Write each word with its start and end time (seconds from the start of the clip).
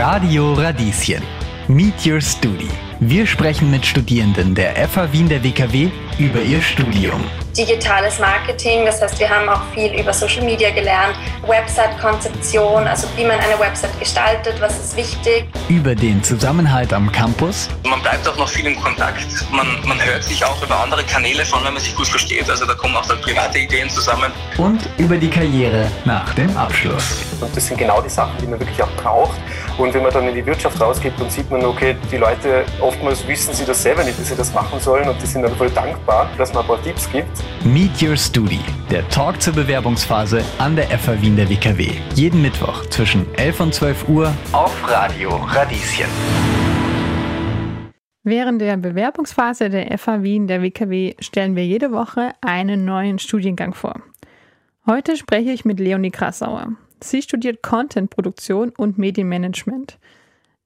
Radio 0.00 0.54
Radieschen. 0.54 1.24
Meet 1.66 2.06
Your 2.06 2.20
Studi. 2.20 2.68
Wir 3.00 3.26
sprechen 3.26 3.68
mit 3.68 3.84
Studierenden 3.84 4.54
der 4.54 4.76
FH 4.88 5.12
Wien 5.12 5.28
der 5.28 5.42
WKW 5.42 5.90
über 6.18 6.40
ihr 6.40 6.60
Studium. 6.60 7.24
Digitales 7.56 8.18
Marketing, 8.18 8.84
das 8.84 9.00
heißt, 9.00 9.18
wir 9.20 9.28
haben 9.28 9.48
auch 9.48 9.62
viel 9.72 9.92
über 9.98 10.12
Social 10.12 10.44
Media 10.44 10.70
gelernt, 10.70 11.14
Website-Konzeption, 11.46 12.86
also 12.86 13.08
wie 13.16 13.24
man 13.24 13.38
eine 13.38 13.58
Website 13.58 13.98
gestaltet, 13.98 14.60
was 14.60 14.78
ist 14.78 14.96
wichtig. 14.96 15.46
Über 15.68 15.94
den 15.94 16.22
Zusammenhalt 16.22 16.92
am 16.92 17.10
Campus. 17.10 17.68
Man 17.84 18.00
bleibt 18.02 18.28
auch 18.28 18.36
noch 18.36 18.48
viel 18.48 18.66
in 18.66 18.80
Kontakt. 18.80 19.26
Man, 19.52 19.66
man 19.84 20.04
hört 20.04 20.24
sich 20.24 20.44
auch 20.44 20.60
über 20.62 20.80
andere 20.80 21.04
Kanäle, 21.04 21.44
schon 21.44 21.64
wenn 21.64 21.72
man 21.72 21.82
sich 21.82 21.94
gut 21.96 22.08
versteht. 22.08 22.48
Also 22.50 22.66
da 22.66 22.74
kommen 22.74 22.96
auch 22.96 23.06
dann 23.06 23.20
private 23.20 23.58
Ideen 23.58 23.88
zusammen. 23.88 24.32
Und 24.56 24.88
über 24.98 25.16
die 25.16 25.30
Karriere 25.30 25.86
nach 26.04 26.34
dem 26.34 26.56
Abschluss. 26.56 27.22
Und 27.40 27.56
das 27.56 27.66
sind 27.66 27.78
genau 27.78 28.00
die 28.00 28.08
Sachen, 28.08 28.36
die 28.40 28.46
man 28.46 28.58
wirklich 28.58 28.82
auch 28.82 28.90
braucht. 29.02 29.38
Und 29.78 29.94
wenn 29.94 30.02
man 30.02 30.12
dann 30.12 30.26
in 30.26 30.34
die 30.34 30.44
Wirtschaft 30.44 30.80
rausgeht, 30.80 31.12
dann 31.18 31.30
sieht 31.30 31.48
man, 31.50 31.64
okay, 31.64 31.96
die 32.10 32.16
Leute 32.16 32.64
oftmals 32.80 33.26
wissen 33.28 33.54
sie 33.54 33.64
das 33.64 33.80
selber 33.80 34.02
nicht, 34.02 34.18
dass 34.18 34.28
sie 34.28 34.36
das 34.36 34.52
machen 34.52 34.80
sollen 34.80 35.08
und 35.08 35.22
die 35.22 35.26
sind 35.26 35.42
dann 35.42 35.54
voll 35.56 35.70
dankbar, 35.70 36.07
dass 36.38 36.54
man 36.54 36.62
ein 36.62 36.68
paar 36.68 36.82
Tipps 36.82 37.10
gibt. 37.10 37.28
Meet 37.64 38.02
Your 38.02 38.16
Studi, 38.16 38.60
der 38.90 39.06
Talk 39.10 39.42
zur 39.42 39.52
Bewerbungsphase 39.52 40.42
an 40.58 40.74
der 40.74 40.86
FH 40.86 41.20
Wien 41.20 41.36
der 41.36 41.50
WKW. 41.50 41.90
Jeden 42.14 42.40
Mittwoch 42.40 42.86
zwischen 42.86 43.26
11 43.34 43.60
und 43.60 43.74
12 43.74 44.08
Uhr 44.08 44.32
auf 44.52 44.90
Radio 44.90 45.36
Radieschen. 45.36 46.06
Während 48.24 48.60
der 48.60 48.76
Bewerbungsphase 48.78 49.68
der 49.68 49.98
FH 49.98 50.22
Wien 50.22 50.46
der 50.46 50.62
WKW 50.62 51.14
stellen 51.20 51.56
wir 51.56 51.66
jede 51.66 51.92
Woche 51.92 52.32
einen 52.40 52.84
neuen 52.84 53.18
Studiengang 53.18 53.74
vor. 53.74 54.00
Heute 54.86 55.16
spreche 55.16 55.50
ich 55.50 55.64
mit 55.64 55.78
Leonie 55.78 56.10
Krassauer. 56.10 56.72
Sie 57.02 57.20
studiert 57.20 57.62
Content-Produktion 57.62 58.70
und 58.76 58.98
Medienmanagement, 58.98 59.98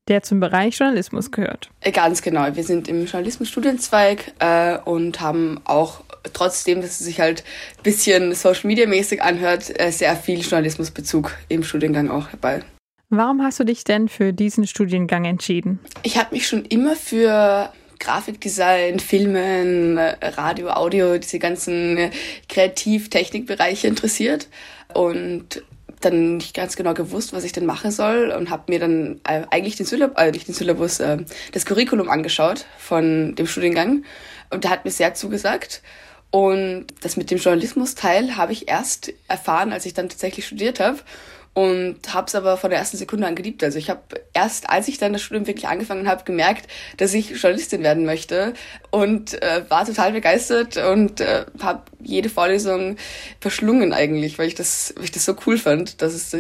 der 0.09 0.23
zum 0.23 0.41
Bereich 0.41 0.79
Journalismus 0.79 1.31
gehört. 1.31 1.71
Ganz 1.93 2.23
genau. 2.23 2.55
Wir 2.55 2.65
sind 2.65 2.89
im 2.89 3.07
Journalismus-Studienzweig 3.07 4.33
äh, 4.41 4.79
und 4.79 5.21
haben 5.21 5.61
auch 5.65 6.03
trotzdem, 6.33 6.81
dass 6.81 7.01
es 7.01 7.07
sich 7.07 7.21
halt 7.21 7.45
ein 7.79 7.83
bisschen 7.83 8.35
Social-Media-mäßig 8.35 9.23
anhört, 9.23 9.81
äh, 9.81 9.91
sehr 9.91 10.17
viel 10.17 10.41
Journalismusbezug 10.41 11.37
im 11.49 11.63
Studiengang 11.63 12.11
auch 12.11 12.29
dabei. 12.31 12.63
Warum 13.11 13.43
hast 13.43 13.61
du 13.61 13.65
dich 13.65 13.85
denn 13.85 14.09
für 14.09 14.33
diesen 14.33 14.67
Studiengang 14.67 15.27
entschieden? 15.27 15.81
Ich 16.03 16.17
habe 16.17 16.35
mich 16.35 16.49
schon 16.49 16.65
immer 16.65 16.97
für 16.97 17.71
Grafikdesign, 17.99 19.01
Filmen, 19.01 19.99
Radio, 19.99 20.71
Audio, 20.71 21.19
diese 21.19 21.39
ganzen 21.39 22.11
Kreativ-Technikbereiche 22.49 23.87
interessiert 23.87 24.49
und 24.95 25.63
dann 26.05 26.37
nicht 26.37 26.55
ganz 26.55 26.77
genau 26.77 26.95
gewusst, 26.95 27.33
was 27.33 27.45
ich 27.45 27.53
denn 27.53 27.67
machen 27.67 27.91
soll 27.91 28.31
und 28.37 28.51
habe 28.51 28.65
mir 28.69 28.79
dann 28.79 29.21
äh, 29.25 29.43
eigentlich 29.51 29.77
den 29.77 29.87
Syllabus, 29.87 30.17
äh, 30.17 30.31
nicht 30.31 30.49
den 30.49 30.55
Syllabus, 30.55 31.01
äh, 31.01 31.19
das 31.53 31.65
Curriculum 31.67 32.09
angeschaut 32.09 32.67
von 32.79 33.35
dem 33.35 33.47
Studiengang 33.47 34.05
und 34.51 34.65
der 34.65 34.71
hat 34.71 34.85
mir 34.85 34.91
sehr 34.91 35.15
zugesagt. 35.15 35.83
Und 36.31 36.87
das 37.03 37.19
mit 37.19 37.31
dem 37.31 37.39
Journalismus-Teil 37.39 38.37
habe 38.37 38.53
ich 38.53 38.67
erst 38.67 39.13
erfahren, 39.29 39.73
als 39.73 39.85
ich 39.85 39.93
dann 39.93 40.09
tatsächlich 40.09 40.47
studiert 40.47 40.81
habe 40.81 40.99
und 41.55 42.15
habe 42.15 42.27
es 42.27 42.35
aber 42.35 42.57
von 42.57 42.71
der 42.71 42.79
ersten 42.79 42.97
Sekunde 42.97 43.27
an 43.27 43.35
geliebt. 43.35 43.63
Also 43.63 43.79
ich 43.79 43.91
habe 43.91 44.01
erst, 44.33 44.71
als 44.71 44.89
ich 44.89 44.99
dann 44.99 45.13
das 45.13 45.23
Studium 45.23 45.47
wirklich 45.47 45.69
angefangen 45.69 46.09
habe, 46.09 46.25
gemerkt, 46.25 46.67
dass 46.97 47.13
ich 47.13 47.31
Journalistin 47.31 47.83
werden 47.83 48.07
möchte 48.07 48.55
und 48.91 49.41
äh, 49.43 49.65
war 49.69 49.85
total 49.85 50.13
begeistert 50.13 50.79
und 50.79 51.21
äh, 51.21 51.45
habe 51.61 51.83
jede 52.01 52.31
Vorlesung 52.31 52.97
verschlungen 53.41 53.93
eigentlich, 53.93 54.39
weil 54.39 54.49
ich 54.49 54.55
das, 54.55 54.95
weil 54.97 55.05
ich 55.05 55.13
das 55.13 55.25
so 55.25 55.37
cool 55.47 55.59
fand, 55.59 56.01
dass 56.01 56.15
es, 56.15 56.37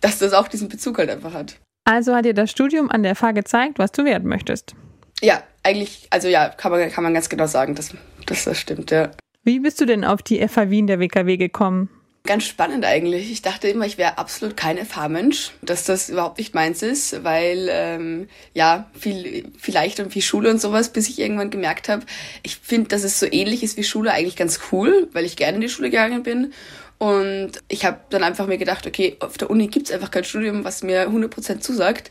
dass 0.00 0.18
das 0.18 0.32
auch 0.32 0.48
diesen 0.48 0.68
Bezug 0.68 0.98
halt 0.98 1.10
einfach 1.10 1.34
hat. 1.34 1.56
Also 1.84 2.14
hat 2.14 2.24
dir 2.24 2.34
das 2.34 2.50
Studium 2.50 2.90
an 2.90 3.02
der 3.02 3.14
FH 3.14 3.32
gezeigt, 3.32 3.78
was 3.78 3.92
du 3.92 4.04
werden 4.04 4.28
möchtest? 4.28 4.74
Ja, 5.22 5.42
eigentlich, 5.62 6.08
also 6.10 6.28
ja, 6.28 6.48
kann 6.48 6.72
man, 6.72 6.90
kann 6.90 7.04
man 7.04 7.14
ganz 7.14 7.28
genau 7.28 7.46
sagen, 7.46 7.74
dass, 7.74 7.94
dass 8.26 8.44
das 8.44 8.58
stimmt, 8.58 8.90
ja. 8.90 9.10
Wie 9.44 9.60
bist 9.60 9.80
du 9.80 9.86
denn 9.86 10.04
auf 10.04 10.22
die 10.22 10.46
FH 10.46 10.70
Wien 10.70 10.86
der 10.86 10.98
WKW 10.98 11.36
gekommen? 11.36 11.88
Ganz 12.26 12.44
spannend 12.44 12.84
eigentlich. 12.84 13.30
Ich 13.30 13.42
dachte 13.42 13.68
immer, 13.68 13.86
ich 13.86 13.98
wäre 13.98 14.18
absolut 14.18 14.56
kein 14.56 14.84
FH-Mensch, 14.84 15.52
dass 15.62 15.84
das 15.84 16.08
überhaupt 16.08 16.38
nicht 16.38 16.54
meins 16.54 16.82
ist, 16.82 17.22
weil 17.24 17.68
ähm, 17.70 18.28
ja 18.52 18.90
viel 18.98 19.50
viel 19.58 19.74
leichter 19.74 20.02
und 20.02 20.12
viel 20.12 20.22
Schule 20.22 20.50
und 20.50 20.60
sowas, 20.60 20.92
bis 20.92 21.08
ich 21.08 21.18
irgendwann 21.20 21.50
gemerkt 21.50 21.88
habe, 21.88 22.04
ich 22.42 22.56
finde, 22.56 22.88
dass 22.88 23.04
es 23.04 23.20
so 23.20 23.26
ähnlich 23.30 23.62
ist 23.62 23.76
wie 23.76 23.84
Schule 23.84 24.12
eigentlich 24.12 24.36
ganz 24.36 24.60
cool, 24.72 25.08
weil 25.12 25.24
ich 25.24 25.36
gerne 25.36 25.56
in 25.56 25.60
die 25.60 25.68
Schule 25.68 25.90
gegangen 25.90 26.22
bin. 26.22 26.52
Und 26.98 27.52
ich 27.68 27.84
habe 27.84 28.00
dann 28.10 28.24
einfach 28.24 28.46
mir 28.46 28.58
gedacht, 28.58 28.86
okay, 28.86 29.16
auf 29.20 29.38
der 29.38 29.50
Uni 29.50 29.68
gibt's 29.68 29.90
einfach 29.90 30.10
kein 30.10 30.24
Studium, 30.24 30.64
was 30.64 30.82
mir 30.82 31.08
100% 31.08 31.60
zusagt. 31.60 32.10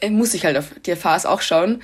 Äh, 0.00 0.10
muss 0.10 0.34
ich 0.34 0.44
halt 0.44 0.56
auf 0.56 0.66
die 0.84 0.94
FHs 0.94 1.26
auch 1.26 1.40
schauen. 1.40 1.82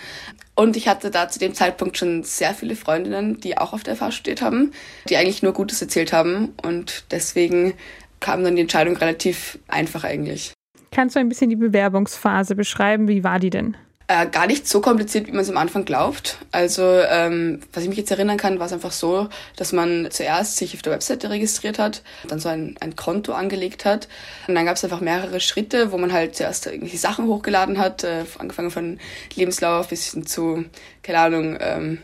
Und 0.57 0.77
ich 0.77 0.87
hatte 0.87 1.11
da 1.11 1.29
zu 1.29 1.39
dem 1.39 1.55
Zeitpunkt 1.55 1.99
schon 1.99 2.23
sehr 2.23 2.55
viele 2.55 2.77
Freundinnen, 2.77 3.41
die 3.41 3.59
auch 3.59 3.73
auf 3.73 3.83
der 3.83 3.97
FH 3.97 4.13
studiert 4.13 4.43
haben, 4.43 4.73
die 5.09 5.17
eigentlich 5.17 5.43
nur 5.43 5.53
Gutes 5.53 5.83
erzählt 5.83 6.13
haben. 6.13 6.55
Und 6.63 7.05
deswegen 7.11 7.75
kam 8.21 8.45
dann 8.45 8.55
die 8.55 8.63
Entscheidung 8.63 8.97
relativ 8.97 9.59
einfach 9.67 10.05
eigentlich. 10.05 10.53
Kannst 10.93 11.17
du 11.17 11.21
ein 11.21 11.29
bisschen 11.29 11.51
die 11.51 11.57
Bewerbungsphase 11.57 12.55
beschreiben? 12.55 13.09
Wie 13.09 13.25
war 13.25 13.41
die 13.41 13.51
denn? 13.51 13.77
Äh, 14.15 14.29
gar 14.29 14.47
nicht 14.47 14.69
so 14.69 14.81
kompliziert, 14.81 15.27
wie 15.27 15.33
man 15.33 15.41
es 15.41 15.51
am 15.51 15.57
Anfang 15.57 15.85
glaubt. 15.85 16.39
Also, 16.53 16.83
ähm, 16.85 17.59
was 17.73 17.83
ich 17.83 17.89
mich 17.89 17.99
jetzt 17.99 18.13
erinnern 18.13 18.37
kann, 18.37 18.61
war 18.61 18.67
es 18.67 18.73
einfach 18.73 18.93
so, 18.93 19.29
dass 19.57 19.73
man 19.73 20.09
zuerst 20.11 20.57
sich 20.57 20.73
auf 20.75 20.83
der 20.83 20.93
Webseite 20.93 21.31
registriert 21.31 21.81
hat, 21.81 22.03
dann 22.29 22.39
so 22.39 22.49
ein, 22.49 22.77
ein 22.79 22.95
Konto 22.95 23.33
angelegt 23.33 23.85
hat. 23.85 24.07
Und 24.47 24.55
dann 24.55 24.67
gab 24.67 24.77
es 24.77 24.85
einfach 24.85 25.01
mehrere 25.01 25.41
Schritte, 25.41 25.91
wo 25.91 25.99
man 25.99 26.13
halt 26.13 26.37
zuerst 26.37 26.67
irgendwelche 26.67 26.99
Sachen 26.99 27.27
hochgeladen 27.27 27.79
hat, 27.79 28.05
äh, 28.05 28.25
angefangen 28.39 28.71
von 28.71 29.01
Lebenslauf 29.35 29.89
bis 29.89 30.13
hin 30.13 30.25
zu, 30.25 30.65
keine 31.03 31.19
Ahnung, 31.19 31.57
ähm, 31.59 31.99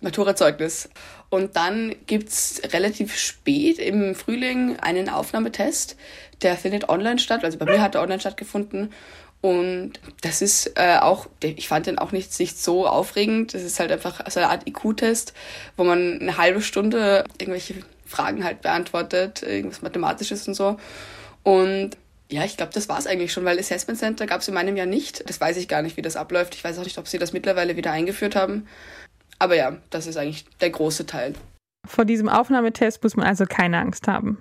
Maturazeugnis. 0.00 0.88
Und 1.28 1.56
dann 1.56 1.92
gibt's 2.06 2.62
relativ 2.72 3.16
spät 3.16 3.80
im 3.80 4.14
Frühling 4.14 4.78
einen 4.78 5.08
Aufnahmetest. 5.08 5.96
Der 6.42 6.56
findet 6.56 6.88
online 6.88 7.18
statt. 7.18 7.42
Also 7.42 7.58
bei 7.58 7.64
mir 7.64 7.82
hat 7.82 7.96
er 7.96 8.02
online 8.02 8.20
stattgefunden. 8.20 8.92
Und 9.40 9.92
das 10.20 10.42
ist 10.42 10.72
äh, 10.76 10.98
auch, 11.00 11.28
ich 11.42 11.68
fand 11.68 11.86
den 11.86 11.98
auch 11.98 12.10
nicht, 12.10 12.38
nicht 12.40 12.58
so 12.58 12.88
aufregend. 12.88 13.54
Das 13.54 13.62
ist 13.62 13.78
halt 13.78 13.92
einfach 13.92 14.28
so 14.28 14.40
eine 14.40 14.50
Art 14.50 14.68
IQ-Test, 14.68 15.32
wo 15.76 15.84
man 15.84 16.20
eine 16.20 16.36
halbe 16.36 16.60
Stunde 16.60 17.24
irgendwelche 17.38 17.74
Fragen 18.04 18.42
halt 18.42 18.62
beantwortet, 18.62 19.42
irgendwas 19.42 19.82
Mathematisches 19.82 20.48
und 20.48 20.54
so. 20.54 20.78
Und 21.44 21.96
ja, 22.30 22.44
ich 22.44 22.56
glaube, 22.56 22.72
das 22.74 22.88
war's 22.88 23.06
eigentlich 23.06 23.32
schon, 23.32 23.44
weil 23.44 23.58
Assessment 23.58 23.98
Center 23.98 24.26
gab 24.26 24.40
es 24.40 24.48
in 24.48 24.54
meinem 24.54 24.76
Jahr 24.76 24.86
nicht. 24.86 25.28
Das 25.30 25.40
weiß 25.40 25.56
ich 25.56 25.68
gar 25.68 25.82
nicht, 25.82 25.96
wie 25.96 26.02
das 26.02 26.16
abläuft. 26.16 26.54
Ich 26.54 26.64
weiß 26.64 26.78
auch 26.78 26.84
nicht, 26.84 26.98
ob 26.98 27.06
sie 27.06 27.18
das 27.18 27.32
mittlerweile 27.32 27.76
wieder 27.76 27.92
eingeführt 27.92 28.34
haben. 28.34 28.66
Aber 29.38 29.54
ja, 29.54 29.76
das 29.90 30.06
ist 30.06 30.16
eigentlich 30.16 30.46
der 30.60 30.70
große 30.70 31.06
Teil. 31.06 31.34
Vor 31.86 32.04
diesem 32.04 32.28
Aufnahmetest 32.28 33.02
muss 33.02 33.16
man 33.16 33.26
also 33.26 33.44
keine 33.46 33.78
Angst 33.78 34.08
haben. 34.08 34.36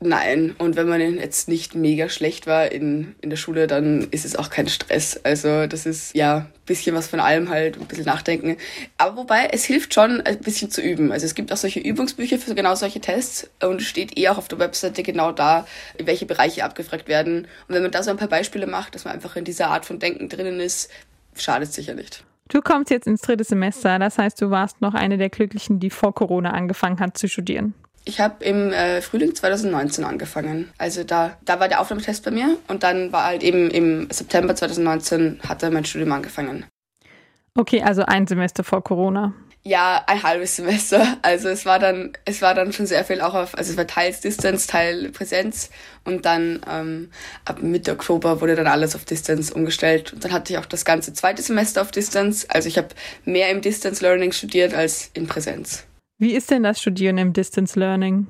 Nein, 0.00 0.54
und 0.58 0.76
wenn 0.76 0.88
man 0.88 1.00
jetzt 1.00 1.48
nicht 1.48 1.74
mega 1.74 2.10
schlecht 2.10 2.46
war 2.46 2.70
in, 2.70 3.14
in 3.22 3.30
der 3.30 3.38
Schule, 3.38 3.66
dann 3.66 4.06
ist 4.10 4.26
es 4.26 4.36
auch 4.36 4.50
kein 4.50 4.68
Stress. 4.68 5.18
Also 5.24 5.66
das 5.66 5.86
ist 5.86 6.14
ja 6.14 6.36
ein 6.36 6.46
bisschen 6.66 6.94
was 6.94 7.08
von 7.08 7.18
allem 7.18 7.48
halt, 7.48 7.78
ein 7.78 7.86
bisschen 7.86 8.04
nachdenken. 8.04 8.58
Aber 8.98 9.16
wobei, 9.16 9.48
es 9.52 9.64
hilft 9.64 9.94
schon, 9.94 10.20
ein 10.20 10.38
bisschen 10.40 10.70
zu 10.70 10.82
üben. 10.82 11.12
Also 11.12 11.24
es 11.24 11.34
gibt 11.34 11.50
auch 11.50 11.56
solche 11.56 11.80
Übungsbücher 11.80 12.36
für 12.38 12.54
genau 12.54 12.74
solche 12.74 13.00
Tests 13.00 13.48
und 13.62 13.80
steht 13.80 14.18
eh 14.18 14.28
auch 14.28 14.36
auf 14.36 14.48
der 14.48 14.58
Webseite 14.58 15.02
genau 15.02 15.32
da, 15.32 15.66
welche 15.98 16.26
Bereiche 16.26 16.64
abgefragt 16.64 17.08
werden. 17.08 17.48
Und 17.66 17.74
wenn 17.74 17.82
man 17.82 17.90
da 17.90 18.02
so 18.02 18.10
ein 18.10 18.18
paar 18.18 18.28
Beispiele 18.28 18.66
macht, 18.66 18.94
dass 18.94 19.06
man 19.06 19.14
einfach 19.14 19.34
in 19.36 19.44
dieser 19.46 19.68
Art 19.68 19.86
von 19.86 19.98
Denken 19.98 20.28
drinnen 20.28 20.60
ist, 20.60 20.90
schadet 21.34 21.70
es 21.70 21.74
sicher 21.74 21.94
nicht. 21.94 22.22
Du 22.48 22.60
kommst 22.60 22.90
jetzt 22.90 23.06
ins 23.06 23.22
dritte 23.22 23.44
Semester, 23.44 23.98
das 23.98 24.18
heißt, 24.18 24.40
du 24.42 24.50
warst 24.50 24.82
noch 24.82 24.92
eine 24.92 25.16
der 25.16 25.30
Glücklichen, 25.30 25.80
die 25.80 25.90
vor 25.90 26.14
Corona 26.14 26.50
angefangen 26.50 27.00
hat 27.00 27.16
zu 27.16 27.28
studieren. 27.28 27.74
Ich 28.08 28.20
habe 28.20 28.44
im 28.44 28.72
äh, 28.72 29.02
Frühling 29.02 29.34
2019 29.34 30.04
angefangen. 30.04 30.70
Also 30.78 31.02
da, 31.02 31.36
da 31.44 31.58
war 31.58 31.68
der 31.68 31.80
Aufnahmetest 31.80 32.24
bei 32.24 32.30
mir 32.30 32.56
und 32.68 32.84
dann 32.84 33.10
war 33.10 33.24
halt 33.24 33.42
eben 33.42 33.68
im 33.68 34.08
September 34.10 34.54
2019 34.54 35.40
hatte 35.46 35.70
mein 35.72 35.84
Studium 35.84 36.12
angefangen. 36.12 36.66
Okay, 37.56 37.82
also 37.82 38.02
ein 38.02 38.28
Semester 38.28 38.62
vor 38.62 38.84
Corona. 38.84 39.34
Ja, 39.64 40.04
ein 40.06 40.22
halbes 40.22 40.54
Semester. 40.54 41.16
Also 41.22 41.48
es 41.48 41.66
war 41.66 41.80
dann, 41.80 42.12
es 42.24 42.40
war 42.42 42.54
dann 42.54 42.72
schon 42.72 42.86
sehr 42.86 43.04
viel 43.04 43.20
auch 43.20 43.34
auf, 43.34 43.58
also 43.58 43.72
es 43.72 43.76
war 43.76 43.88
teils 43.88 44.20
Distance, 44.20 44.68
teil 44.68 45.08
Präsenz 45.08 45.70
und 46.04 46.24
dann 46.24 46.60
ähm, 46.70 47.10
ab 47.44 47.60
Mitte 47.60 47.90
Oktober 47.90 48.40
wurde 48.40 48.54
dann 48.54 48.68
alles 48.68 48.94
auf 48.94 49.04
Distance 49.04 49.52
umgestellt 49.52 50.12
und 50.12 50.24
dann 50.24 50.32
hatte 50.32 50.52
ich 50.52 50.60
auch 50.60 50.66
das 50.66 50.84
ganze 50.84 51.12
zweite 51.12 51.42
Semester 51.42 51.82
auf 51.82 51.90
Distance. 51.90 52.46
Also 52.48 52.68
ich 52.68 52.78
habe 52.78 52.88
mehr 53.24 53.50
im 53.50 53.62
Distance 53.62 54.00
Learning 54.04 54.30
studiert 54.30 54.74
als 54.74 55.10
in 55.14 55.26
Präsenz. 55.26 55.84
Wie 56.18 56.32
ist 56.32 56.50
denn 56.50 56.62
das 56.62 56.80
Studieren 56.80 57.18
im 57.18 57.32
Distance 57.32 57.78
Learning? 57.78 58.26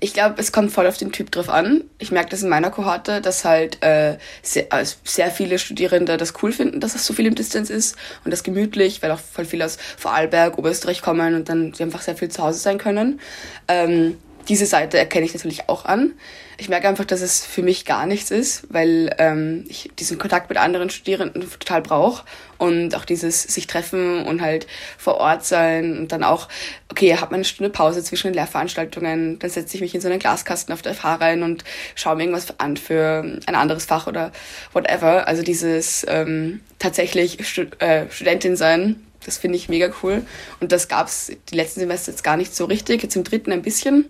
Ich 0.00 0.14
glaube, 0.14 0.36
es 0.38 0.52
kommt 0.52 0.70
voll 0.70 0.86
auf 0.86 0.96
den 0.96 1.10
Typ 1.10 1.30
drauf 1.32 1.48
an. 1.48 1.84
Ich 1.98 2.12
merke 2.12 2.30
das 2.30 2.42
in 2.42 2.48
meiner 2.48 2.70
Kohorte, 2.70 3.20
dass 3.20 3.44
halt 3.44 3.82
äh, 3.82 4.18
sehr, 4.42 4.66
also 4.70 4.96
sehr 5.02 5.30
viele 5.30 5.58
Studierende 5.58 6.16
das 6.16 6.34
cool 6.42 6.52
finden, 6.52 6.78
dass 6.78 6.94
es 6.94 7.04
so 7.04 7.14
viel 7.14 7.26
im 7.26 7.34
Distance 7.34 7.72
ist 7.72 7.96
und 8.24 8.30
das 8.30 8.44
gemütlich, 8.44 9.02
weil 9.02 9.10
auch 9.10 9.18
voll 9.18 9.44
viele 9.44 9.64
aus 9.64 9.76
Vorarlberg, 9.96 10.56
Oberösterreich 10.56 11.02
kommen 11.02 11.34
und 11.34 11.48
dann 11.48 11.72
einfach 11.80 12.02
sehr 12.02 12.16
viel 12.16 12.28
zu 12.28 12.42
Hause 12.42 12.60
sein 12.60 12.78
können. 12.78 13.20
Ähm, 13.66 14.16
diese 14.48 14.66
Seite 14.66 14.98
erkenne 14.98 15.26
ich 15.26 15.34
natürlich 15.34 15.68
auch 15.68 15.84
an. 15.84 16.12
Ich 16.56 16.68
merke 16.68 16.88
einfach, 16.88 17.04
dass 17.04 17.20
es 17.20 17.44
für 17.44 17.62
mich 17.62 17.84
gar 17.84 18.06
nichts 18.06 18.30
ist, 18.30 18.64
weil 18.70 19.14
ähm, 19.18 19.64
ich 19.68 19.90
diesen 19.98 20.18
Kontakt 20.18 20.48
mit 20.48 20.58
anderen 20.58 20.90
Studierenden 20.90 21.48
total 21.48 21.82
brauche 21.82 22.24
und 22.56 22.96
auch 22.96 23.04
dieses 23.04 23.42
sich 23.42 23.66
treffen 23.66 24.24
und 24.24 24.40
halt 24.40 24.66
vor 24.96 25.18
Ort 25.18 25.44
sein 25.44 25.96
und 25.98 26.10
dann 26.10 26.24
auch, 26.24 26.48
okay, 26.90 27.14
hat 27.16 27.30
man 27.30 27.38
eine 27.38 27.44
Stunde 27.44 27.70
Pause 27.70 28.02
zwischen 28.02 28.28
den 28.28 28.34
Lehrveranstaltungen, 28.34 29.38
dann 29.38 29.50
setze 29.50 29.76
ich 29.76 29.80
mich 29.80 29.94
in 29.94 30.00
so 30.00 30.08
einen 30.08 30.18
Glaskasten 30.18 30.74
auf 30.74 30.82
der 30.82 30.94
FH 30.94 31.16
rein 31.16 31.42
und 31.42 31.62
schaue 31.94 32.16
mir 32.16 32.24
irgendwas 32.24 32.58
an 32.58 32.76
für 32.76 33.38
ein 33.46 33.54
anderes 33.54 33.84
Fach 33.84 34.06
oder 34.08 34.32
whatever. 34.72 35.28
Also 35.28 35.42
dieses 35.42 36.04
ähm, 36.08 36.60
tatsächlich 36.80 37.46
Stud 37.46 37.80
äh, 37.80 38.10
Studentin 38.10 38.56
sein, 38.56 38.96
das 39.24 39.38
finde 39.38 39.56
ich 39.56 39.68
mega 39.68 39.90
cool. 40.02 40.24
Und 40.60 40.72
das 40.72 40.88
gab 40.88 41.08
es 41.08 41.32
die 41.50 41.54
letzten 41.54 41.80
Semester 41.80 42.12
jetzt 42.12 42.24
gar 42.24 42.36
nicht 42.36 42.54
so 42.54 42.64
richtig, 42.64 43.02
jetzt 43.02 43.16
im 43.16 43.24
dritten 43.24 43.52
ein 43.52 43.62
bisschen. 43.62 44.06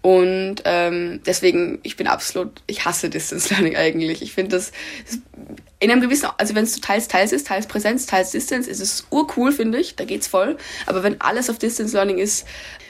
Und 0.00 0.62
ähm, 0.64 1.20
deswegen, 1.26 1.80
ich 1.82 1.96
bin 1.96 2.06
absolut, 2.06 2.62
ich 2.66 2.84
hasse 2.84 3.10
Distance 3.10 3.52
Learning 3.52 3.76
eigentlich. 3.76 4.22
Ich 4.22 4.32
finde 4.32 4.56
das, 4.56 4.72
das, 5.06 5.18
in 5.80 5.90
einem 5.90 6.00
gewissen, 6.00 6.28
also 6.38 6.54
wenn 6.54 6.64
es 6.64 6.74
so 6.74 6.80
teils, 6.80 7.08
teils 7.08 7.32
ist, 7.32 7.48
teils 7.48 7.66
Präsenz, 7.66 8.06
teils 8.06 8.30
Distance, 8.30 8.70
ist 8.70 8.80
es 8.80 9.06
urcool, 9.10 9.52
finde 9.52 9.78
ich, 9.78 9.96
da 9.96 10.04
geht's 10.04 10.28
voll. 10.28 10.56
Aber 10.86 11.02
wenn 11.02 11.20
alles 11.20 11.50
auf 11.50 11.58
Distance 11.58 11.96
Learning 11.96 12.18
ist, 12.18 12.46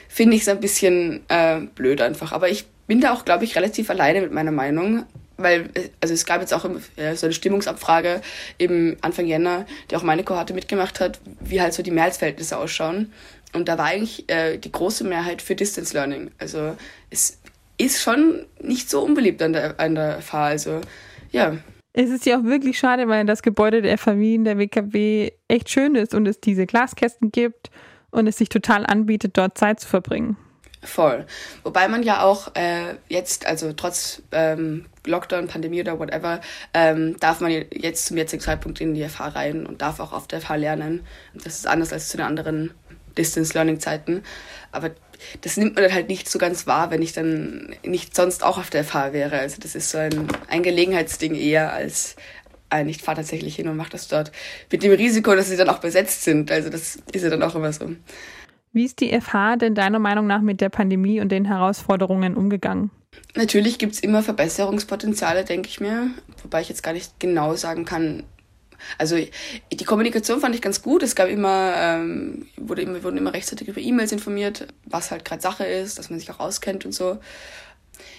finde 0.07 0.35
ich 0.35 0.43
es 0.43 0.47
ein 0.47 0.59
bisschen 0.59 1.21
äh, 1.29 1.61
blöd 1.75 2.01
einfach. 2.01 2.31
Aber 2.31 2.49
ich 2.49 2.65
bin 2.87 3.01
da 3.01 3.13
auch, 3.13 3.25
glaube 3.25 3.43
ich, 3.43 3.55
relativ 3.55 3.89
alleine 3.89 4.21
mit 4.21 4.31
meiner 4.31 4.51
Meinung 4.51 5.05
weil, 5.41 5.69
also 6.01 6.13
es 6.13 6.25
gab 6.25 6.41
jetzt 6.41 6.53
auch 6.53 6.63
so 6.63 7.25
eine 7.25 7.33
Stimmungsabfrage 7.33 8.21
eben 8.57 8.97
Anfang 9.01 9.25
Jänner, 9.25 9.65
die 9.89 9.95
auch 9.95 10.03
meine 10.03 10.23
Kohorte 10.23 10.53
mitgemacht 10.53 10.99
hat, 10.99 11.19
wie 11.39 11.61
halt 11.61 11.73
so 11.73 11.83
die 11.83 11.91
Mehrheitsverhältnisse 11.91 12.57
ausschauen. 12.57 13.11
Und 13.53 13.67
da 13.67 13.77
war 13.77 13.85
eigentlich 13.85 14.29
äh, 14.29 14.57
die 14.57 14.71
große 14.71 15.03
Mehrheit 15.03 15.41
für 15.41 15.55
Distance 15.55 15.93
Learning. 15.93 16.31
Also 16.37 16.75
es 17.09 17.39
ist 17.77 18.01
schon 18.01 18.45
nicht 18.61 18.89
so 18.89 19.01
unbeliebt 19.01 19.41
an 19.41 19.53
der, 19.53 19.79
an 19.79 19.95
der 19.95 20.21
FH. 20.21 20.45
Also 20.45 20.81
ja. 21.31 21.57
Es 21.93 22.09
ist 22.09 22.25
ja 22.25 22.39
auch 22.39 22.43
wirklich 22.43 22.77
schade, 22.77 23.07
weil 23.07 23.25
das 23.25 23.41
Gebäude 23.41 23.81
der 23.81 23.97
FH 23.97 24.17
Wien, 24.19 24.43
der 24.43 24.59
WKW, 24.59 25.31
echt 25.47 25.69
schön 25.69 25.95
ist 25.95 26.13
und 26.13 26.27
es 26.27 26.39
diese 26.39 26.67
Glaskästen 26.67 27.31
gibt 27.31 27.71
und 28.11 28.27
es 28.27 28.37
sich 28.37 28.49
total 28.49 28.85
anbietet, 28.85 29.37
dort 29.37 29.57
Zeit 29.57 29.79
zu 29.79 29.87
verbringen. 29.87 30.37
Voll. 30.81 31.25
Wobei 31.63 31.89
man 31.89 32.03
ja 32.03 32.23
auch 32.23 32.55
äh, 32.55 32.95
jetzt, 33.09 33.45
also 33.45 33.73
trotz 33.73 34.21
ähm, 34.31 34.85
Lockdown, 35.05 35.47
Pandemie 35.47 35.81
oder 35.81 35.99
whatever, 35.99 36.39
ähm, 36.73 37.17
darf 37.19 37.41
man 37.41 37.51
jetzt 37.51 38.05
zum 38.05 38.15
jetzigen 38.15 38.41
Zeitpunkt 38.41 38.79
in 38.79 38.93
die 38.93 39.03
FH 39.03 39.29
rein 39.29 39.65
und 39.65 39.81
darf 39.81 39.99
auch 39.99 40.13
auf 40.13 40.27
der 40.27 40.39
FH 40.39 40.55
lernen. 40.55 41.05
Das 41.33 41.55
ist 41.55 41.67
anders 41.67 41.91
als 41.91 42.07
zu 42.07 42.17
den 42.17 42.25
anderen 42.25 42.73
Distance-Learning-Zeiten. 43.17 44.23
Aber 44.71 44.91
das 45.41 45.57
nimmt 45.57 45.75
man 45.75 45.83
dann 45.83 45.93
halt 45.93 46.07
nicht 46.07 46.29
so 46.29 46.39
ganz 46.39 46.65
wahr, 46.65 46.91
wenn 46.91 47.01
ich 47.01 47.11
dann 47.11 47.75
nicht 47.83 48.15
sonst 48.15 48.43
auch 48.43 48.57
auf 48.57 48.69
der 48.69 48.85
FH 48.85 49.11
wäre. 49.11 49.37
Also 49.37 49.57
das 49.59 49.75
ist 49.75 49.91
so 49.91 49.97
ein, 49.97 50.27
ein 50.47 50.63
Gelegenheitsding 50.63 51.35
eher 51.35 51.73
als 51.73 52.15
ein, 52.69 52.87
ich 52.87 53.01
fahre 53.01 53.17
tatsächlich 53.17 53.55
hin 53.55 53.67
und 53.67 53.75
mache 53.75 53.89
das 53.89 54.07
dort. 54.07 54.31
Mit 54.71 54.83
dem 54.83 54.93
Risiko, 54.93 55.35
dass 55.35 55.49
sie 55.49 55.57
dann 55.57 55.69
auch 55.69 55.79
besetzt 55.79 56.23
sind. 56.23 56.51
Also 56.51 56.69
das 56.69 56.99
ist 57.11 57.23
ja 57.23 57.29
dann 57.29 57.43
auch 57.43 57.55
immer 57.55 57.73
so. 57.73 57.89
Wie 58.71 58.85
ist 58.85 58.99
die 58.99 59.19
FH 59.19 59.57
denn 59.57 59.75
deiner 59.75 59.99
Meinung 59.99 60.27
nach 60.27 60.41
mit 60.41 60.61
der 60.61 60.69
Pandemie 60.69 61.21
und 61.21 61.31
den 61.31 61.45
Herausforderungen 61.45 62.35
umgegangen? 62.35 62.91
Natürlich 63.35 63.79
gibt 63.79 63.93
es 63.95 63.99
immer 63.99 64.21
Verbesserungspotenziale, 64.21 65.43
denke 65.43 65.67
ich 65.69 65.79
mir. 65.79 66.11
Wobei 66.43 66.61
ich 66.61 66.69
jetzt 66.69 66.83
gar 66.83 66.93
nicht 66.93 67.19
genau 67.19 67.55
sagen 67.55 67.85
kann. 67.85 68.23
Also 68.97 69.17
die 69.17 69.83
Kommunikation 69.83 70.39
fand 70.39 70.55
ich 70.55 70.61
ganz 70.61 70.81
gut. 70.81 71.03
Es 71.03 71.15
gab 71.15 71.29
immer, 71.29 71.73
ähm, 71.75 72.47
wurde 72.57 72.83
immer, 72.83 73.03
wurden 73.03 73.17
immer 73.17 73.33
rechtzeitig 73.33 73.67
über 73.67 73.81
E-Mails 73.81 74.11
informiert, 74.11 74.67
was 74.85 75.11
halt 75.11 75.25
gerade 75.25 75.41
Sache 75.41 75.65
ist, 75.65 75.97
dass 75.97 76.09
man 76.09 76.19
sich 76.19 76.31
auch 76.31 76.39
auskennt 76.39 76.85
und 76.85 76.93
so. 76.93 77.19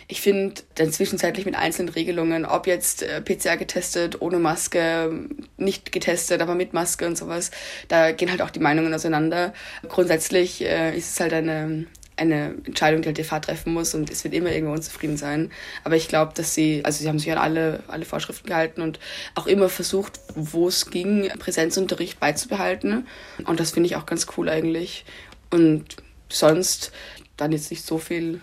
Ich 0.09 0.21
finde 0.21 0.63
dann 0.75 0.93
zwischenzeitlich 0.93 1.47
mit 1.47 1.55
einzelnen 1.55 1.89
Regelungen, 1.89 2.45
ob 2.45 2.67
jetzt 2.67 3.03
äh, 3.03 3.21
PCR 3.21 3.57
getestet, 3.57 4.21
ohne 4.21 4.39
Maske, 4.39 5.29
nicht 5.57 5.93
getestet, 5.93 6.43
aber 6.43 6.55
mit 6.55 6.73
Maske 6.73 7.07
und 7.07 7.17
sowas, 7.17 7.51
da 7.89 8.13
gehen 8.13 8.31
halt 8.31 8.43
auch 8.43 8.51
die 8.51 8.61
Meinungen 8.61 8.93
auseinander. 8.93 9.53
Grundsätzlich 9.89 10.63
äh, 10.65 10.97
ist 10.97 11.13
es 11.13 11.21
halt 11.21 11.33
eine, 11.33 11.87
eine 12.17 12.55
Entscheidung, 12.65 13.03
die 13.03 13.09
halt 13.09 13.19
die 13.19 13.25
FH 13.25 13.41
treffen 13.41 13.73
muss 13.73 13.95
und 13.95 14.11
es 14.11 14.25
wird 14.25 14.35
immer 14.35 14.51
irgendwo 14.51 14.75
unzufrieden 14.75 15.17
sein. 15.17 15.51
Aber 15.85 15.97
ich 15.97 16.09
glaube, 16.09 16.33
dass 16.35 16.55
sie, 16.55 16.83
also 16.85 17.01
sie 17.01 17.09
haben 17.09 17.19
sich 17.19 17.31
an 17.33 17.39
alle, 17.39 17.83
alle 17.89 18.05
Vorschriften 18.05 18.49
gehalten 18.49 18.83
und 18.83 18.99
auch 19.35 19.47
immer 19.47 19.69
versucht, 19.69 20.21
wo 20.35 20.69
es 20.69 20.91
ging, 20.91 21.29
Präsenzunterricht 21.39 22.21
beizubehalten. 22.21 23.07
Und 23.45 23.61
das 23.61 23.71
finde 23.73 23.87
ich 23.87 23.97
auch 23.97 24.07
ganz 24.07 24.27
cool 24.37 24.49
eigentlich. 24.49 25.05
Und 25.51 25.97
sonst 26.29 26.93
dann 27.37 27.53
jetzt 27.53 27.71
nicht 27.71 27.85
so 27.85 27.99
viel 27.99 28.41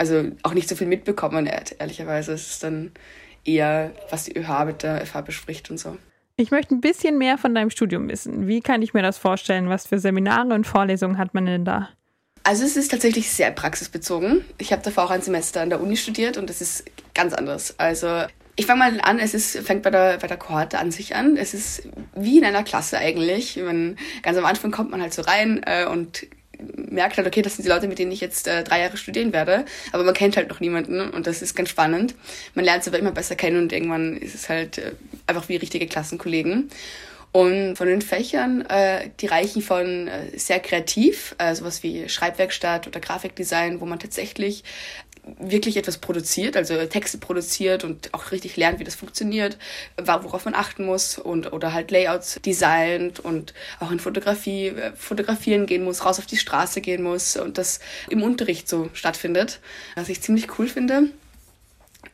also 0.00 0.30
auch 0.44 0.54
nicht 0.54 0.66
so 0.66 0.74
viel 0.76 0.86
mitbekommen, 0.86 1.46
ehrlicherweise. 1.46 2.32
Es 2.32 2.52
ist 2.52 2.62
dann 2.62 2.92
eher, 3.44 3.92
was 4.08 4.24
die 4.24 4.36
ÖH 4.36 4.64
mit 4.64 4.82
der 4.82 5.04
FH 5.04 5.20
bespricht 5.20 5.70
und 5.70 5.78
so. 5.78 5.98
Ich 6.36 6.50
möchte 6.50 6.74
ein 6.74 6.80
bisschen 6.80 7.18
mehr 7.18 7.36
von 7.36 7.54
deinem 7.54 7.68
Studium 7.68 8.08
wissen. 8.08 8.48
Wie 8.48 8.62
kann 8.62 8.80
ich 8.80 8.94
mir 8.94 9.02
das 9.02 9.18
vorstellen? 9.18 9.68
Was 9.68 9.86
für 9.86 9.98
Seminare 9.98 10.54
und 10.54 10.66
Vorlesungen 10.66 11.18
hat 11.18 11.34
man 11.34 11.44
denn 11.44 11.66
da? 11.66 11.90
Also 12.44 12.64
es 12.64 12.78
ist 12.78 12.90
tatsächlich 12.90 13.30
sehr 13.30 13.50
praxisbezogen. 13.50 14.42
Ich 14.56 14.72
habe 14.72 14.80
davor 14.80 15.04
auch 15.04 15.10
ein 15.10 15.20
Semester 15.20 15.60
an 15.60 15.68
der 15.68 15.82
Uni 15.82 15.98
studiert 15.98 16.38
und 16.38 16.48
das 16.48 16.62
ist 16.62 16.84
ganz 17.12 17.34
anders. 17.34 17.78
Also 17.78 18.24
ich 18.56 18.64
fange 18.64 18.78
mal 18.78 19.00
an, 19.02 19.18
es 19.18 19.34
ist, 19.34 19.58
fängt 19.58 19.82
bei 19.82 19.90
der, 19.90 20.16
bei 20.16 20.28
der 20.28 20.38
Kohorte 20.38 20.78
an 20.78 20.90
sich 20.90 21.14
an. 21.14 21.36
Es 21.36 21.52
ist 21.52 21.82
wie 22.14 22.38
in 22.38 22.44
einer 22.46 22.62
Klasse 22.62 22.96
eigentlich. 22.96 23.58
Man, 23.58 23.98
ganz 24.22 24.38
am 24.38 24.46
Anfang 24.46 24.70
kommt 24.70 24.90
man 24.90 25.02
halt 25.02 25.12
so 25.12 25.20
rein 25.20 25.60
äh, 25.66 25.84
und 25.84 26.26
merkt 26.90 27.16
halt, 27.16 27.26
okay, 27.26 27.42
das 27.42 27.56
sind 27.56 27.64
die 27.64 27.70
Leute, 27.70 27.88
mit 27.88 27.98
denen 27.98 28.12
ich 28.12 28.20
jetzt 28.20 28.48
äh, 28.48 28.62
drei 28.64 28.80
Jahre 28.80 28.96
studieren 28.96 29.32
werde, 29.32 29.64
aber 29.92 30.04
man 30.04 30.14
kennt 30.14 30.36
halt 30.36 30.48
noch 30.48 30.60
niemanden 30.60 31.00
und 31.10 31.26
das 31.26 31.42
ist 31.42 31.54
ganz 31.54 31.70
spannend. 31.70 32.14
Man 32.54 32.64
lernt 32.64 32.82
es 32.82 32.88
aber 32.88 32.98
immer 32.98 33.12
besser 33.12 33.36
kennen 33.36 33.58
und 33.58 33.72
irgendwann 33.72 34.16
ist 34.16 34.34
es 34.34 34.48
halt 34.48 34.78
äh, 34.78 34.92
einfach 35.26 35.48
wie 35.48 35.56
richtige 35.56 35.86
Klassenkollegen. 35.86 36.70
Und 37.32 37.76
von 37.76 37.86
den 37.86 38.02
Fächern, 38.02 38.66
äh, 38.66 39.10
die 39.20 39.26
reichen 39.26 39.62
von 39.62 40.08
äh, 40.08 40.36
sehr 40.36 40.58
kreativ, 40.58 41.36
äh, 41.38 41.54
sowas 41.54 41.84
wie 41.84 42.08
Schreibwerkstatt 42.08 42.88
oder 42.88 42.98
Grafikdesign, 42.98 43.80
wo 43.80 43.86
man 43.86 44.00
tatsächlich 44.00 44.64
wirklich 45.38 45.76
etwas 45.76 45.98
produziert, 45.98 46.56
also 46.56 46.74
Texte 46.86 47.18
produziert 47.18 47.84
und 47.84 48.12
auch 48.14 48.32
richtig 48.32 48.56
lernt, 48.56 48.78
wie 48.78 48.84
das 48.84 48.94
funktioniert, 48.94 49.58
worauf 49.96 50.44
man 50.44 50.54
achten 50.54 50.84
muss 50.84 51.18
und 51.18 51.52
oder 51.52 51.72
halt 51.72 51.90
Layouts 51.90 52.40
designt 52.44 53.20
und 53.20 53.54
auch 53.80 53.90
in 53.90 54.00
Fotografie 54.00 54.74
fotografieren 54.96 55.66
gehen 55.66 55.84
muss, 55.84 56.04
raus 56.04 56.18
auf 56.18 56.26
die 56.26 56.36
Straße 56.36 56.80
gehen 56.80 57.02
muss 57.02 57.36
und 57.36 57.58
das 57.58 57.80
im 58.08 58.22
Unterricht 58.22 58.68
so 58.68 58.90
stattfindet, 58.92 59.60
was 59.94 60.08
ich 60.08 60.20
ziemlich 60.22 60.58
cool 60.58 60.68
finde. 60.68 61.10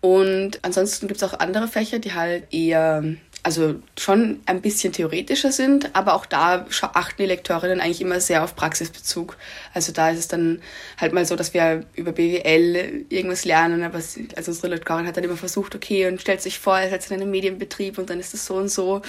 Und 0.00 0.59
ansonsten 0.62 1.09
gibt 1.09 1.23
es 1.23 1.29
auch 1.29 1.38
andere 1.38 1.69
Fächer, 1.69 1.99
die 1.99 2.12
halt 2.12 2.52
eher 2.52 3.05
also 3.47 3.77
schon 3.97 4.41
ein 4.47 4.61
bisschen 4.61 4.93
theoretischer 4.93 5.53
sind, 5.53 5.95
aber 5.95 6.15
auch 6.15 6.26
da 6.26 6.67
achten 6.81 7.23
die 7.23 7.29
Lektorinnen 7.29 7.81
eigentlich 7.81 8.00
immer 8.00 8.19
sehr 8.19 8.43
auf 8.43 8.57
Praxisbezug. 8.57 9.37
Also 9.73 9.93
da 9.93 10.11
ist 10.11 10.19
es 10.19 10.26
dann 10.26 10.61
halt 10.99 11.12
mal 11.12 11.25
so, 11.25 11.37
dass 11.37 11.55
wir 11.55 11.85
über 11.95 12.11
BWL 12.11 13.05
irgendwas 13.09 13.45
lernen, 13.45 13.85
aber 13.85 13.99
also 13.99 14.50
unsere 14.50 14.67
Lektorin 14.67 15.07
hat 15.07 15.17
dann 15.17 15.23
immer 15.23 15.37
versucht, 15.37 15.76
okay, 15.76 16.09
und 16.09 16.21
stellt 16.21 16.43
sich 16.43 16.59
vor, 16.59 16.76
er 16.76 16.99
ist 16.99 17.09
in 17.12 17.21
einem 17.21 17.31
Medienbetrieb 17.31 17.99
und 17.99 18.11
dann 18.11 18.19
ist 18.19 18.35
das 18.35 18.47
so 18.47 18.57
und 18.57 18.69
so. 18.69 19.00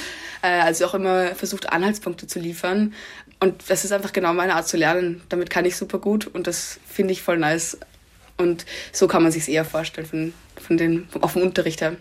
Äh, 0.43 0.49
also 0.49 0.85
auch 0.85 0.93
immer 0.93 1.33
versucht, 1.33 1.73
Anhaltspunkte 1.73 2.27
zu 2.27 2.37
liefern. 2.37 2.93
Und 3.39 3.67
das 3.69 3.85
ist 3.85 3.91
einfach 3.91 4.13
genau 4.13 4.33
meine 4.33 4.53
Art 4.53 4.67
zu 4.67 4.77
lernen. 4.77 5.23
Damit 5.29 5.49
kann 5.49 5.65
ich 5.65 5.75
super 5.75 5.97
gut 5.97 6.27
und 6.27 6.45
das 6.45 6.79
finde 6.87 7.11
ich 7.11 7.23
voll 7.23 7.39
nice. 7.39 7.79
Und 8.37 8.67
so 8.91 9.07
kann 9.07 9.23
man 9.23 9.31
sich 9.31 9.49
eher 9.49 9.65
vorstellen 9.65 10.05
von, 10.05 10.33
von 10.61 10.77
den, 10.77 11.09
auf 11.21 11.33
dem 11.33 11.41
Unterricht 11.41 11.81
her. 11.81 11.95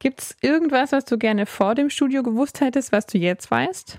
Gibt 0.00 0.20
es 0.20 0.36
irgendwas, 0.40 0.92
was 0.92 1.04
du 1.04 1.18
gerne 1.18 1.44
vor 1.46 1.74
dem 1.74 1.90
Studio 1.90 2.22
gewusst 2.22 2.60
hättest, 2.60 2.92
was 2.92 3.06
du 3.06 3.18
jetzt 3.18 3.50
weißt? 3.50 3.98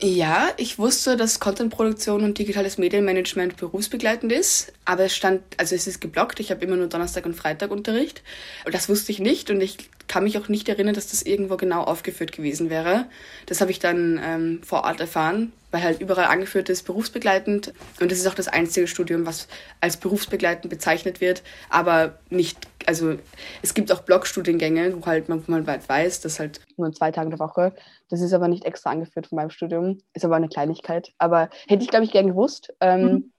Ja, 0.00 0.48
ich 0.56 0.78
wusste, 0.78 1.16
dass 1.16 1.40
Contentproduktion 1.40 2.22
und 2.22 2.38
digitales 2.38 2.78
Medienmanagement 2.78 3.56
berufsbegleitend 3.56 4.30
ist, 4.30 4.72
aber 4.84 5.04
es 5.04 5.16
stand, 5.16 5.42
also 5.56 5.74
es 5.74 5.88
ist 5.88 6.00
geblockt, 6.00 6.38
ich 6.38 6.52
habe 6.52 6.64
immer 6.64 6.76
nur 6.76 6.86
Donnerstag 6.86 7.26
und 7.26 7.34
Freitag 7.34 7.72
Unterricht. 7.72 8.22
Das 8.70 8.88
wusste 8.88 9.10
ich 9.10 9.18
nicht 9.18 9.50
und 9.50 9.60
ich 9.60 9.76
kann 10.08 10.24
mich 10.24 10.38
auch 10.38 10.48
nicht 10.48 10.68
erinnern, 10.68 10.94
dass 10.94 11.10
das 11.10 11.22
irgendwo 11.22 11.56
genau 11.56 11.82
aufgeführt 11.84 12.32
gewesen 12.32 12.70
wäre. 12.70 13.06
Das 13.46 13.60
habe 13.60 13.70
ich 13.70 13.78
dann 13.78 14.20
ähm, 14.24 14.62
vor 14.62 14.84
Ort 14.84 15.00
erfahren, 15.00 15.52
weil 15.70 15.82
halt 15.82 16.00
überall 16.00 16.24
angeführt 16.24 16.70
ist, 16.70 16.84
berufsbegleitend. 16.84 17.74
Und 18.00 18.10
das 18.10 18.18
ist 18.18 18.26
auch 18.26 18.34
das 18.34 18.48
einzige 18.48 18.86
Studium, 18.86 19.26
was 19.26 19.48
als 19.80 19.98
berufsbegleitend 19.98 20.70
bezeichnet 20.70 21.20
wird, 21.20 21.42
aber 21.68 22.18
nicht, 22.30 22.66
also 22.86 23.16
es 23.62 23.74
gibt 23.74 23.92
auch 23.92 24.00
Blogstudiengänge, 24.00 25.00
wo 25.00 25.06
halt 25.06 25.28
man, 25.28 25.46
wo 25.46 25.52
man 25.52 25.66
weit 25.66 25.86
weiß, 25.88 26.22
dass 26.22 26.40
halt 26.40 26.60
nur 26.76 26.90
zwei 26.92 27.12
Tage 27.12 27.30
der 27.30 27.38
Woche. 27.38 27.74
Das 28.08 28.22
ist 28.22 28.32
aber 28.32 28.48
nicht 28.48 28.64
extra 28.64 28.90
angeführt 28.90 29.26
von 29.26 29.36
meinem 29.36 29.50
Studium, 29.50 29.98
ist 30.14 30.24
aber 30.24 30.36
eine 30.36 30.48
Kleinigkeit. 30.48 31.12
Aber 31.18 31.50
hätte 31.68 31.84
ich, 31.84 31.90
glaube 31.90 32.06
ich, 32.06 32.12
gern 32.12 32.28
gewusst. 32.28 32.72
Ähm, 32.80 33.02
mhm. 33.02 33.32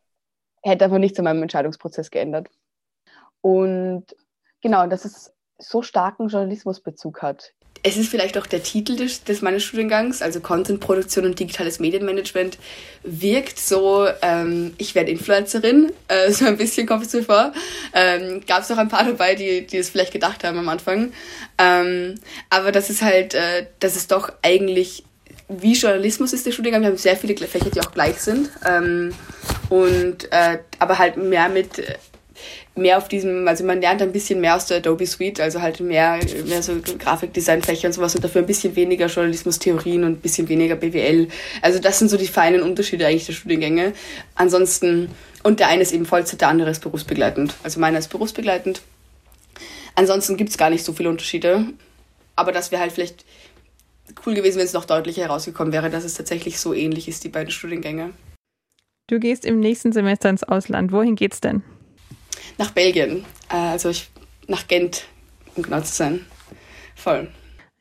Hätte 0.61 0.85
aber 0.85 0.99
nichts 0.99 1.17
an 1.17 1.25
meinem 1.25 1.41
Entscheidungsprozess 1.41 2.11
geändert. 2.11 2.49
Und 3.41 4.05
genau, 4.61 4.87
das 4.87 5.05
ist 5.05 5.33
so 5.59 5.81
starken 5.81 6.27
Journalismusbezug 6.27 7.21
hat. 7.21 7.53
es 7.81 7.95
ist 7.95 8.09
vielleicht 8.09 8.37
auch 8.37 8.45
der 8.45 8.61
Titel 8.61 8.95
des, 8.95 9.23
des 9.23 9.41
meines 9.41 9.63
Studiengangs, 9.63 10.21
also 10.21 10.41
Contentproduktion 10.41 11.25
und 11.25 11.39
digitales 11.39 11.79
Medienmanagement, 11.79 12.57
wirkt 13.03 13.57
so, 13.57 14.07
ähm, 14.21 14.73
ich 14.77 14.95
werde 14.95 15.11
Influencerin, 15.11 15.91
äh, 16.07 16.31
so 16.31 16.45
ein 16.45 16.57
bisschen 16.57 16.87
kommt 16.87 17.05
es 17.05 17.13
mir 17.13 17.23
vor. 17.23 17.53
Ähm, 17.93 18.41
Gab 18.45 18.63
es 18.63 18.71
auch 18.71 18.77
ein 18.77 18.89
paar 18.89 19.05
dabei, 19.05 19.35
die, 19.35 19.65
die 19.65 19.77
es 19.77 19.89
vielleicht 19.89 20.11
gedacht 20.11 20.43
haben 20.43 20.57
am 20.57 20.67
Anfang. 20.67 21.13
Ähm, 21.57 22.15
aber 22.49 22.71
das 22.71 22.89
ist 22.89 23.01
halt, 23.01 23.33
äh, 23.33 23.67
das 23.79 23.95
ist 23.95 24.11
doch 24.11 24.31
eigentlich 24.41 25.03
wie 25.51 25.73
Journalismus 25.73 26.31
ist 26.31 26.45
der 26.45 26.51
Studiengang. 26.51 26.83
Wir 26.83 26.89
haben 26.89 26.97
sehr 26.97 27.17
viele 27.17 27.35
Fächer, 27.35 27.71
die 27.71 27.81
auch 27.81 27.91
gleich 27.91 28.21
sind. 28.21 28.51
Ähm, 28.67 29.15
und 29.69 30.31
äh, 30.31 30.59
aber 30.77 30.99
halt 30.99 31.17
mehr 31.17 31.49
mit 31.49 31.79
mehr 32.75 32.97
auf 32.97 33.07
diesem, 33.07 33.47
also 33.47 33.63
man 33.63 33.81
lernt 33.81 34.01
ein 34.01 34.11
bisschen 34.11 34.41
mehr 34.41 34.55
aus 34.55 34.65
der 34.65 34.77
Adobe 34.77 35.05
Suite, 35.05 35.39
also 35.39 35.61
halt 35.61 35.79
mehr, 35.79 36.19
mehr 36.45 36.63
so 36.63 36.73
Grafikdesign-Fächer 36.97 37.87
und 37.87 37.93
sowas 37.93 38.15
und 38.15 38.23
dafür 38.23 38.41
ein 38.41 38.47
bisschen 38.47 38.75
weniger 38.75 39.07
Journalismus-Theorien 39.07 40.03
und 40.03 40.11
ein 40.11 40.19
bisschen 40.19 40.47
weniger 40.49 40.75
BWL. 40.75 41.27
Also 41.61 41.79
das 41.79 41.99
sind 41.99 42.09
so 42.09 42.17
die 42.17 42.27
feinen 42.27 42.61
Unterschiede 42.61 43.05
eigentlich 43.05 43.25
der 43.25 43.33
Studiengänge. 43.33 43.93
Ansonsten, 44.35 45.09
und 45.43 45.59
der 45.59 45.67
eine 45.67 45.81
ist 45.81 45.91
eben 45.91 46.05
Vollzeit, 46.05 46.41
der 46.41 46.49
andere 46.49 46.69
ist 46.69 46.81
berufsbegleitend. 46.81 47.55
Also 47.63 47.79
meiner 47.79 47.99
ist 47.99 48.09
berufsbegleitend. 48.09 48.81
Ansonsten 49.95 50.37
gibt 50.37 50.49
es 50.49 50.57
gar 50.57 50.69
nicht 50.69 50.85
so 50.85 50.93
viele 50.93 51.09
Unterschiede. 51.09 51.65
Aber 52.35 52.51
das 52.53 52.71
wäre 52.71 52.81
halt 52.81 52.93
vielleicht 52.93 53.25
cool 54.25 54.33
gewesen, 54.33 54.57
wenn 54.57 54.65
es 54.65 54.73
noch 54.73 54.85
deutlicher 54.85 55.23
herausgekommen 55.23 55.73
wäre, 55.73 55.89
dass 55.89 56.03
es 56.03 56.13
tatsächlich 56.13 56.59
so 56.59 56.73
ähnlich 56.73 57.07
ist, 57.07 57.23
die 57.23 57.29
beiden 57.29 57.51
Studiengänge. 57.51 58.11
Du 59.07 59.19
gehst 59.19 59.43
im 59.43 59.59
nächsten 59.59 59.91
Semester 59.91 60.29
ins 60.29 60.43
Ausland. 60.43 60.91
Wohin 60.91 61.15
geht's 61.15 61.41
denn? 61.41 61.63
Nach 62.59 62.71
Belgien. 62.71 63.25
Äh, 63.49 63.55
also 63.55 63.89
ich, 63.89 64.11
nach 64.47 64.67
Gent, 64.67 65.05
um 65.55 65.63
genau 65.63 65.81
zu 65.81 65.93
sein. 65.93 66.25
Voll. 66.95 67.29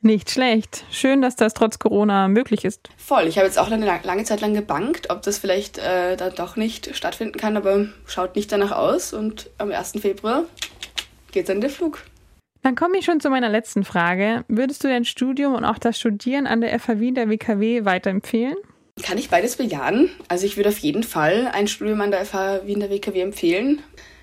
Nicht 0.01 0.31
schlecht. 0.31 0.85
Schön, 0.89 1.21
dass 1.21 1.35
das 1.35 1.53
trotz 1.53 1.77
Corona 1.77 2.29
möglich 2.29 2.63
ist. 2.63 2.89
Voll. 2.97 3.27
Ich 3.27 3.37
habe 3.37 3.45
jetzt 3.45 3.59
auch 3.59 3.69
eine 3.69 3.85
lange 4.03 4.23
Zeit 4.23 4.39
lang 4.39 4.53
gebankt, 4.53 5.09
ob 5.09 5.21
das 5.23 5.37
vielleicht 5.37 5.77
äh, 5.77 6.15
dann 6.15 6.33
doch 6.35 6.55
nicht 6.55 6.95
stattfinden 6.95 7.37
kann, 7.37 7.57
aber 7.57 7.87
schaut 8.05 8.37
nicht 8.37 8.49
danach 8.51 8.71
aus. 8.71 9.11
Und 9.11 9.49
am 9.57 9.71
1. 9.71 9.99
Februar 9.99 10.45
geht 11.33 11.49
dann 11.49 11.59
der 11.59 11.69
Flug. 11.69 12.05
Dann 12.61 12.75
komme 12.75 12.97
ich 12.97 13.05
schon 13.05 13.19
zu 13.19 13.29
meiner 13.29 13.49
letzten 13.49 13.83
Frage. 13.83 14.45
Würdest 14.47 14.83
du 14.83 14.87
dein 14.87 15.03
Studium 15.03 15.53
und 15.53 15.65
auch 15.65 15.77
das 15.77 15.99
Studieren 15.99 16.47
an 16.47 16.61
der 16.61 16.77
FH 16.79 16.99
Wien 17.01 17.15
der 17.15 17.29
WKW 17.29 17.83
weiterempfehlen? 17.83 18.55
Kann 19.03 19.17
ich 19.17 19.29
beides 19.29 19.57
bejahen. 19.57 20.09
Also 20.29 20.45
ich 20.45 20.55
würde 20.55 20.69
auf 20.69 20.77
jeden 20.77 21.03
Fall 21.03 21.49
ein 21.53 21.67
Studium 21.67 21.99
an 21.99 22.11
der 22.11 22.25
FH 22.25 22.65
Wien 22.65 22.79
der 22.79 22.89
WKW 22.89 23.21
empfehlen 23.21 23.81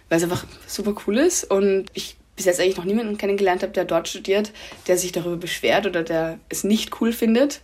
weil 0.08 0.18
es 0.18 0.24
einfach 0.24 0.44
super 0.66 0.94
cool 1.06 1.18
ist 1.18 1.50
und 1.50 1.86
ich 1.94 2.16
bis 2.36 2.44
jetzt 2.44 2.60
eigentlich 2.60 2.76
noch 2.76 2.84
niemanden 2.84 3.16
kennengelernt 3.16 3.62
habe, 3.62 3.72
der 3.72 3.86
dort 3.86 4.08
studiert, 4.08 4.52
der 4.86 4.98
sich 4.98 5.12
darüber 5.12 5.36
beschwert 5.36 5.86
oder 5.86 6.02
der 6.02 6.38
es 6.48 6.64
nicht 6.64 7.00
cool 7.00 7.12
findet. 7.12 7.60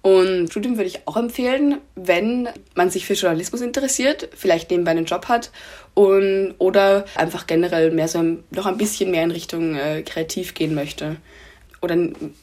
Und 0.00 0.50
Studium 0.50 0.76
würde 0.76 0.88
ich 0.88 1.06
auch 1.06 1.16
empfehlen, 1.16 1.78
wenn 1.94 2.48
man 2.74 2.88
sich 2.88 3.04
für 3.04 3.14
Journalismus 3.14 3.60
interessiert, 3.60 4.28
vielleicht 4.34 4.70
nebenbei 4.70 4.92
einen 4.92 5.04
Job 5.04 5.28
hat 5.28 5.50
und, 5.94 6.54
oder 6.58 7.04
einfach 7.16 7.46
generell 7.46 7.90
mehr 7.90 8.08
so 8.08 8.18
ein, 8.18 8.44
noch 8.50 8.66
ein 8.66 8.78
bisschen 8.78 9.10
mehr 9.10 9.24
in 9.24 9.32
Richtung 9.32 9.74
äh, 9.74 10.02
kreativ 10.02 10.54
gehen 10.54 10.74
möchte. 10.74 11.16
Oder 11.80 11.96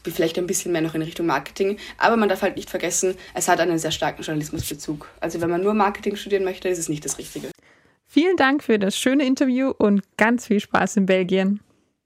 vielleicht 0.04 0.38
ein 0.38 0.46
bisschen 0.46 0.72
mehr 0.72 0.80
noch 0.80 0.94
in 0.94 1.02
Richtung 1.02 1.26
Marketing. 1.26 1.78
Aber 1.98 2.16
man 2.16 2.28
darf 2.28 2.42
halt 2.42 2.56
nicht 2.56 2.70
vergessen, 2.70 3.16
es 3.34 3.48
hat 3.48 3.60
einen 3.60 3.78
sehr 3.78 3.90
starken 3.90 4.22
Journalismusbezug. 4.22 5.10
Also 5.20 5.40
wenn 5.40 5.50
man 5.50 5.62
nur 5.62 5.74
Marketing 5.74 6.16
studieren 6.16 6.44
möchte, 6.44 6.68
ist 6.68 6.78
es 6.78 6.88
nicht 6.88 7.04
das 7.04 7.18
Richtige. 7.18 7.48
Vielen 8.06 8.36
Dank 8.36 8.62
für 8.62 8.78
das 8.78 8.96
schöne 8.96 9.26
Interview 9.26 9.72
und 9.76 10.02
ganz 10.16 10.46
viel 10.46 10.60
Spaß 10.60 10.96
in 10.98 11.06
Belgien. 11.06 11.60